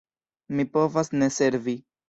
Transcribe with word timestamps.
Mi 0.59 0.65
povas 0.77 1.13
ne 1.21 1.31
servi. 1.39 1.81